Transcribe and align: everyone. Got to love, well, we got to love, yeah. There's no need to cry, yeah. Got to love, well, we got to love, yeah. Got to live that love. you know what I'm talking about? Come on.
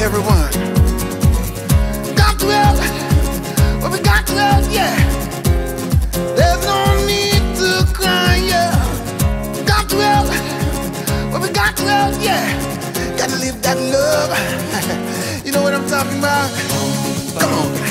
everyone. 0.00 0.50
Got 2.16 2.38
to 2.38 2.46
love, 2.46 2.78
well, 3.82 3.92
we 3.92 4.00
got 4.00 4.26
to 4.26 4.34
love, 4.34 4.72
yeah. 4.72 4.96
There's 6.36 6.64
no 6.64 7.06
need 7.06 7.42
to 7.60 7.92
cry, 7.92 8.36
yeah. 8.36 8.72
Got 9.66 9.90
to 9.90 9.96
love, 9.96 10.28
well, 11.30 11.42
we 11.42 11.50
got 11.50 11.76
to 11.76 11.84
love, 11.84 12.22
yeah. 12.22 12.44
Got 13.18 13.28
to 13.28 13.36
live 13.36 13.60
that 13.60 13.76
love. 13.76 15.44
you 15.44 15.52
know 15.52 15.62
what 15.62 15.74
I'm 15.74 15.86
talking 15.86 16.18
about? 16.18 16.50
Come 17.38 17.52
on. 17.52 17.89